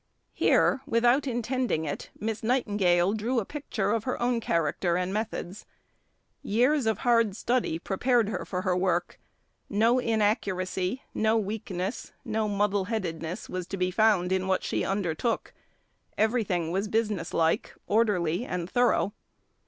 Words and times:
Here, 0.33 0.81
without 0.87 1.27
intending 1.27 1.85
it, 1.85 2.09
Miss 2.19 2.41
Nightingale 2.41 3.13
drew 3.13 3.39
a 3.39 3.45
picture 3.45 3.91
of 3.91 4.03
her 4.05 4.19
own 4.19 4.39
character 4.39 4.97
and 4.97 5.13
methods. 5.13 5.67
Years 6.41 6.87
of 6.87 6.97
hard 6.97 7.35
study 7.35 7.77
prepared 7.77 8.27
her 8.29 8.43
for 8.43 8.63
her 8.63 8.75
work; 8.75 9.19
no 9.69 9.99
inaccuracy, 9.99 11.03
no 11.13 11.37
weakness, 11.37 12.13
no 12.25 12.49
muddleheadedness 12.49 13.47
was 13.47 13.67
to 13.67 13.77
be 13.77 13.91
found 13.91 14.31
in 14.31 14.47
what 14.47 14.63
she 14.63 14.83
undertook; 14.83 15.53
everything 16.17 16.71
was 16.71 16.87
business 16.87 17.31
like, 17.31 17.71
orderly, 17.85 18.43
and 18.43 18.67
thorough. 18.71 19.13